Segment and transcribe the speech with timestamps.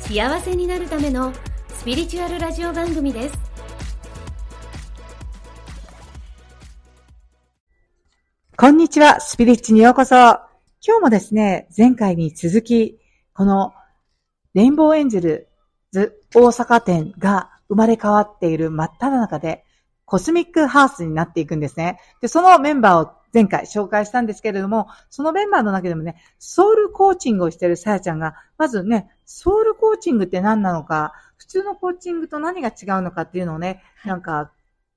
[0.00, 1.32] 幸せになるための
[1.68, 3.38] スピリチュアルラジオ番組です
[8.56, 10.16] こんにちは、スピリッチにようこそ。
[10.16, 12.98] 今日もですね、前回に続き、
[13.32, 13.72] この
[14.54, 15.48] レインボーエンジェル
[15.92, 19.64] ズ大阪店が生まれ変わっている真っ只中で、
[20.04, 22.00] コスミックハウスになっていくんですね。
[22.20, 34.50] で、そのメンバーを前回紹介したんですけれども、そのメンバーの中でもね、ソウルコーチングをしているさやちゃんが、まずね、ソウルコーチングって何なのか、普通のコーチングと何が違うのかっていうのをね、なんか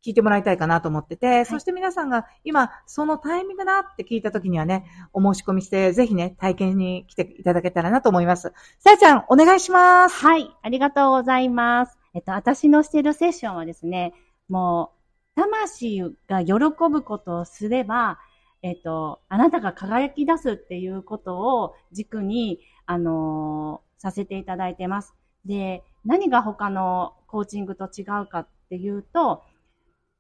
[0.04, 8.54] 聞いてもらいたいかなと思ってて、はい、そして皆さんが今、そのタイミングだって聞いた時にはね、お申し込みして、ぜひね、体験に来ていただけたらなと思います。
[8.80, 10.16] さやちゃん、お願いします。
[10.26, 11.98] はい、ありがとうございます。
[12.14, 14.14] えっと、私のしているセッションはですね、
[14.50, 15.01] もう、
[15.36, 16.54] 魂が喜
[16.90, 18.20] ぶことをすれば、
[18.64, 25.16] えっと、あなたが輝き出すっていうことを軸に、あのー、させていただいてます。
[25.46, 29.44] で、何が他のコーチングと違うかっていうと、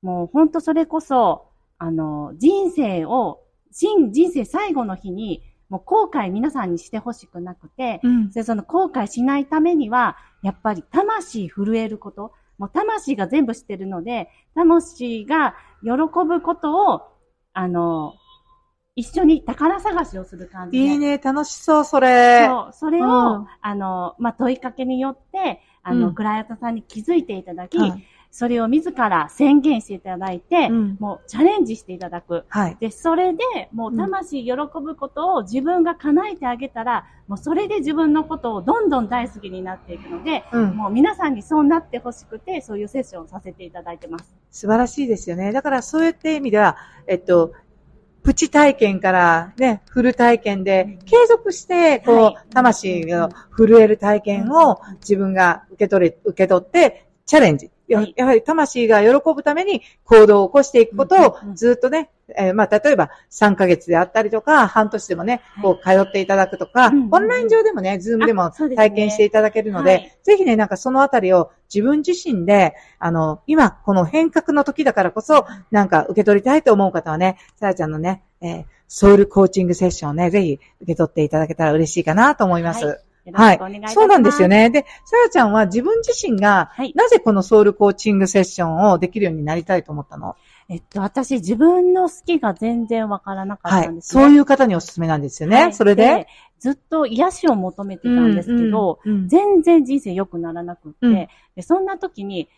[0.01, 15.89] もう本当それこそ、あの、人生を、人、人生最後の日に、もう後悔皆さんにしてほしくなくて、うん、でその後悔しないためには、やっぱり魂震えること、もう魂が全部知ってるので、魂が喜
[16.27, 17.01] ぶことを、
[17.53, 18.13] あの、
[18.95, 22.45] 一緒に宝探しをする感じいいね、楽しそう、それ。
[22.45, 32.45] そう、それを、うん、あの、まあ、問いかけによって、あの、うん、クライアントさんに気づいていただき、はいそれを自ら宣言していただいて、うん、もうチャレンジしていただく。
[32.47, 32.77] はい。
[32.79, 33.43] で、それで、
[33.73, 44.33] もう魂喜ぶことを自分が叶えてあげたら、もうそれで自分のことをどんどん大好きになっていくので、うん、もう皆さんにそうなってほしくて、そういうセッションをさせていただいてます。
[44.49, 45.51] 素晴らしいですよね。
[45.51, 46.77] だからそういった意味では、
[47.07, 47.51] えっと、
[48.23, 57.71] プチ体験からね、フル体験で、継続して、こう、はい、魂の震える体験を自分が受け取れ、受け取って、チャレンジ。
[57.91, 82.85] ややはり魂が喜ぶために行動を起こしていくことをずっとね、えー、まあ、例えば3ヶ月であったりとか、半年でもね、こう通っていただくとか、オンライン上でもね、ズームでも体験していただけるので、でねはい、ぜひね、なんかそのあたりを自分自身で、あの、今この変革の時だからこそ、なんか受け取りたいと思う方はね、さやちゃんのね、えー、ソウルコーチングセッションをね、ぜひ受け取っていただけたら嬉しいかなと思います。
[82.85, 83.59] はいはい。
[83.93, 84.69] そうなんですよね。
[84.69, 90.35] で、さやちゃんは自分自身が、はい、なぜこのソウルコーチングセッションをできるようになりたいと思ったの？
[90.69, 94.29] えっと、私自分の好きが全然わからなかったんですね、はい。
[94.29, 95.63] そういう方におすすめなんですよね。
[95.63, 96.27] はい、それで？
[96.59, 101.13] ずっと癒しを求めてたんですけど、うんうんうん、全然人生良くならなくって、うん、
[101.55, 102.49] で、そんな時に、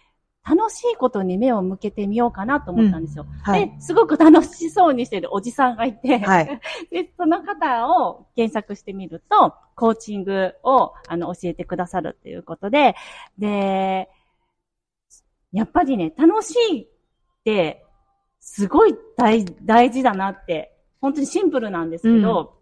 [0.46, 3.26] 楽しいことに目を向けてみようかなと思ったんですよ。
[3.26, 3.52] うん。
[3.52, 6.60] はい、で、すごく楽しそうにしてるおじさんがいて、はい、
[6.92, 12.96] で、その方を検索してみると、コーチングをあの教えてくださるっていうことで、
[13.38, 14.10] で、
[15.54, 16.88] やっぱりね、楽しいっ
[17.46, 17.86] て、
[18.42, 22.56] すごい大大事だなって、本当にシンプルなんですけど、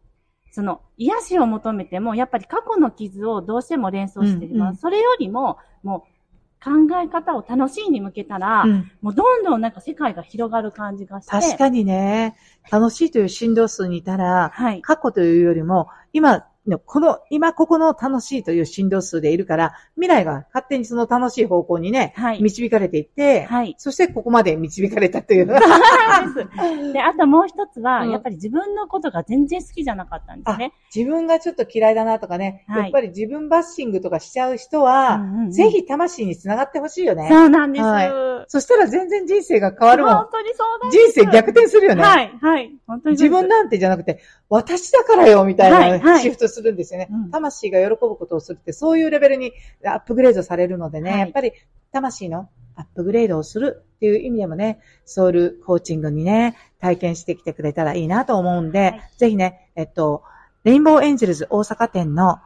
[0.45, 4.53] うん、その、癒しを求めても、やっぱり過去の傷をどうしても連想しています。
[4.53, 6.20] うんうん、それよりも、もう、
[6.63, 6.71] 考
[7.03, 11.31] え方を楽しいに向けたら、うん、もうどんどんなんか世界が広がる感じがして。
[11.31, 12.35] 確かにね、
[12.71, 16.45] 楽しいという振動数にいたら、はい、過去というよりも、今
[16.85, 25.47] この、今ここの楽しいという振動数でいるから、未来が勝手にその楽しい方向にね、はい、導かれていって、はい、そしてここまで導かれたという。
[25.47, 26.93] です。
[26.93, 30.73] で、あともう一つは、うん、やっぱり自分のことが全然好きじゃなかったんですね。
[30.95, 37.27] 自分がちょっと嫌いだなとかね、はい、やっぱり自分バッシングとかしちゃう人は、うんうんうん、ぜひ魂につながってほしいよね。
[37.29, 38.11] そうなんです、はい。
[38.47, 40.15] そしたら全然人生が変わるもん。
[40.15, 41.11] 本当にそうなんです。
[41.11, 42.03] 人生逆転するよね。
[42.03, 42.71] はい、はい。
[42.85, 44.19] 本当に自分なんてじゃなくて、
[44.49, 47.07] 私だからよ、みたいなシフトするんですよね。
[47.09, 49.53] はいはい魂が喜ぶことをするって、そういうレベルに
[49.85, 51.53] アップグレードされるのでね、はい、やっぱり
[51.91, 60.23] 魂のアップグレードをするっていう意味でもね、ソウルコーチングにね、体験してきてくれたらいいなと思うんで、はい、ぜひね、えっと、
[60.63, 62.39] レインボーエンジェルズ大阪店の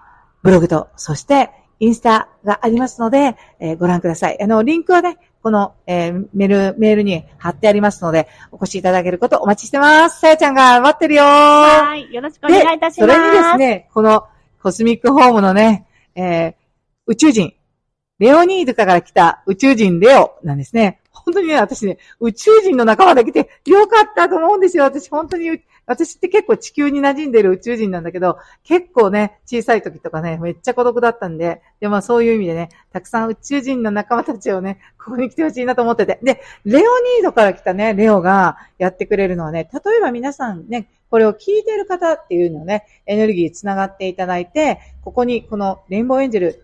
[0.44, 4.42] ブログと、そしてインスタがありますので、えー、ご覧ください。
[4.42, 10.20] あの、リンクはね、この、えー、メール、メールに貼ってありますので、お越しいただけることお待ちしてます。
[10.20, 12.12] さやちゃんが待ってるよはい。
[12.12, 13.14] よろしくお願いいたします。
[13.14, 14.26] それにですね、この
[14.60, 16.54] コスミックホームのね、えー、
[17.06, 17.54] 宇宙人、
[18.18, 21.00] レオニードから来た宇宙人レオなんですね。
[21.12, 24.86] 本当にね、私ね、宇宙人の仲間で来てよかったと思うんですよ。
[24.86, 36.20] 私本当に、私って結構地球に馴染んでる宇宙人なんだけど、結構ね、小さい時とかね、めっちゃ孤独だったんで、でもそういう意味でね、たくさん宇宙人の仲間たちをね、ここに来てほしいなと思ってて。
[36.24, 46.62] で、レオニードから来たね、レオがやってくれるのはね、例えば皆さんね、これを聞いている方っていうのをね、エネルギーつながっていただいて、ここにこのレインボーエンジェル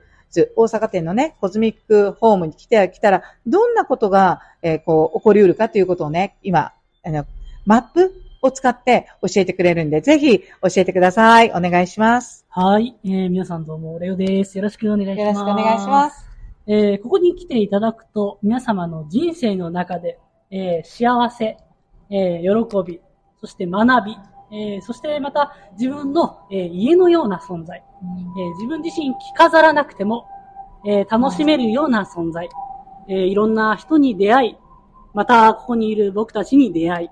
[0.56, 6.72] 大阪店のね、コズミックホームに来て、来たら、どんなことが、えー、こう、起こり得るかということをね、今、
[7.04, 7.26] あの、
[7.66, 10.46] マップを使って教えてくれるんで、ぜひ教
[10.78, 11.52] えてください。
[11.52, 12.46] お願いします。
[12.50, 12.96] はい。
[13.04, 14.58] えー、皆さんどうも、レオです。
[14.58, 15.20] よろしくお願いします。
[15.20, 16.26] よろしくお願いします。
[16.68, 21.58] えー、ここに来ていただくと、皆様の人生の中で、えー、幸せ、
[22.10, 23.00] えー、喜び、
[23.40, 24.18] そして学び、
[24.52, 27.84] えー、そしてまた自分の、えー、家のような存在、
[28.38, 30.28] えー、自分自身着飾らなくても、
[30.84, 32.50] え楽しめるような存在、
[33.08, 34.58] えいろんな人に出会い、
[35.14, 37.10] またここにいる僕たちに出会い、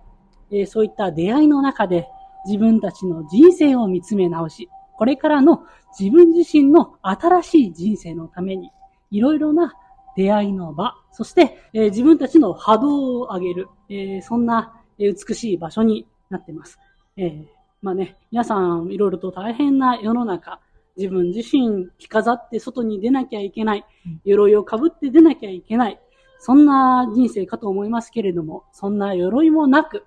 [0.52, 2.08] えそういった出会いの中で
[2.46, 5.64] 自分たちの人生を見つめ直し、これからの
[5.98, 8.72] 自分自身の新しい人生のために、
[9.12, 9.74] いろいろな
[10.16, 16.80] 出会いの場、そして、え自分たちの波動を上げる、えそんな美しい場所になっています。
[17.18, 17.46] え、
[17.82, 20.60] まあね、皆さんいろいろと大変な世の中、
[20.98, 23.86] 自分自身着飾って外に出なきゃいけない、
[24.26, 26.00] 鎧をかぶって出なきゃいけない、
[26.40, 30.06] そんな人生かと思いますけれども、そんな鎧もなく、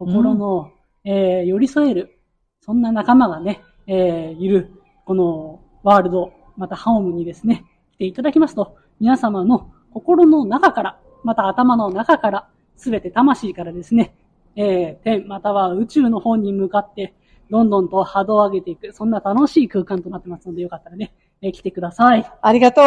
[0.00, 0.72] 心の、
[1.04, 2.18] うん、えー、寄り添える、
[2.62, 4.72] そんな仲間がね、えー、いる、
[5.04, 12.48] このワールド、またハオムにですね、来ていただきますと、皆様の心の中から、また頭の中から、
[12.78, 14.14] すべて魂からですね、
[14.56, 17.12] えー、天または宇宙の方に向かって、
[17.50, 21.12] どんどんと波動を上げていく、そんな楽しい空間となってますので、よかったらね、
[21.42, 22.24] えー、来てください。
[22.40, 22.84] ありがとう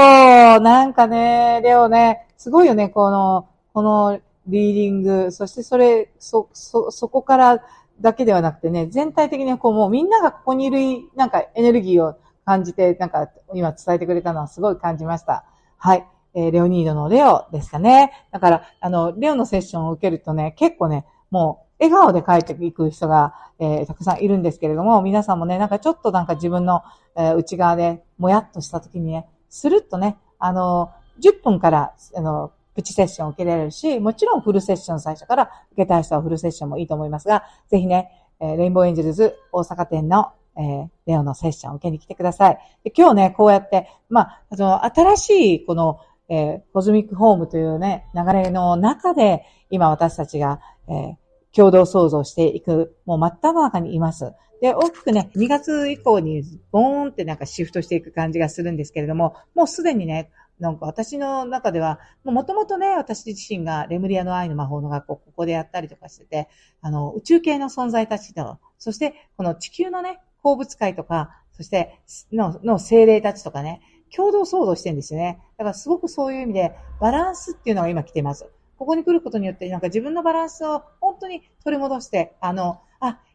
[0.61, 7.63] なんかね、レオね、すごいよね、この、このリーディング、そしてそれ、そ、そ、そこから
[8.01, 15.45] だけではなくてね、全体的にこうもうみんながここにいる、なんかエネルギーを感じて、なんか今伝えてくれたのはすごい感じました。
[15.77, 16.07] はい。
[16.35, 18.11] えー、レオニードのレオでしたね。
[18.31, 26.81] だから、あの、レオのセッションを受けるとね、結構ね、もう、笑顔で帰っていく人が、えー、たくさんいるんですけれども、皆さんもね、なんかちょっとなんか自分の、
[27.15, 42.57] えー、内側でもやっとした時にね、スルッとね、あの、10分から、あの、プチセッションを受けられるし、もちろんフルセッション最初から受けたい人はフルセッションもいいと思いますが、ぜひね、え、レインボーエンジェルズ大阪店の、えー、レオのセッションを受けに来てください。
[42.83, 45.99] で今日ね、こうやって、まあ、その新しいこの、
[46.29, 51.15] えー、コズミックホームというね、流れの中で、今私たちが、えー、
[51.55, 54.33] 共同創造していく、もう真っ只中にいます。
[54.61, 60.29] で、大きくね、2月以降にボーンってなんかシフトしていく感じがするんですけれども、もうすでにね、
[60.59, 66.49] なんか私の中では、もともとね、私自身がレムリアの愛の魔法の学校、ここでやったりとかしてて、
[66.81, 71.99] あの、宇宙系の存在たちと、そしてこの地球のね、鉱物界とか、そして
[72.31, 73.81] の、の精霊たちとかね、
[74.15, 75.39] 共同創造してるんですよね。
[75.57, 78.47] だからすごくそういう意味で、バランスっていうのが今来てます。
[78.77, 82.81] ここに来ることによって、なんか自分のバランスを本当に取り戻して、あの、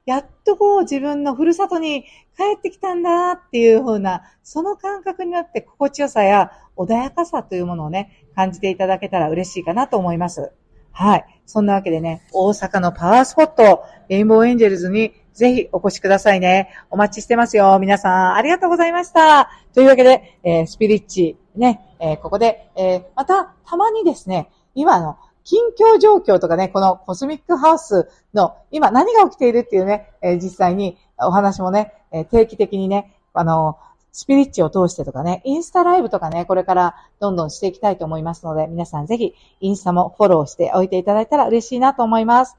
[0.08, 10.50] やっとこう自分のふるさとに帰ってきたんだっていう風な、その感覚になって心地よさや穏やかさというものをね、感じていただけたら嬉しいかなと思います。
[10.92, 11.26] はい。
[11.44, 16.70] そんなわけでね、大阪のパワースポット、レインボーエンジェルズにぜひお越しくださいね。
[16.88, 17.78] お待ちしてますよ。
[17.78, 19.50] 皆さん、ありがとうございました。
[19.74, 33.78] というわけで、えー、スピリッチ、ね、えー、ここで、えー、また、たまにですね、今の、近況状況とかね、このコスミックハウスの今何が起きているっていうね、えー、実際にお話もね、えー、定期的にね、あの、
[34.12, 42.54] スピリッチを通してとかね、インスタライブとかね、これからどんどんしていきたいと思いますので、皆さんぜひインスタもフォローしておいていただいたら嬉しいなと思います。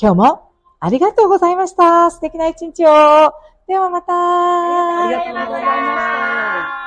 [0.00, 0.50] 今日も
[0.80, 2.10] ありがとうございました。
[2.10, 2.88] 素敵な一日を。
[3.66, 4.14] ではまた。
[4.14, 6.78] ありがとうございました。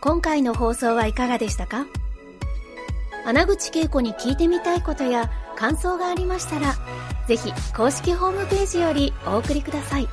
[0.00, 1.86] 今回の放送はいかがでしたか？
[3.28, 6.74] 穴口恵子に聞いてみたいことや感想がありましたら、
[7.26, 10.08] ぜひ公式ホームページよりお送りください。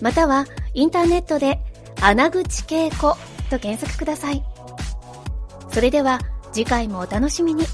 [0.00, 1.58] またはインターネットで
[2.00, 3.16] 穴口恵子
[3.50, 4.44] と検索ください。
[5.72, 6.20] それでは
[6.52, 7.64] 次回もお楽しみに。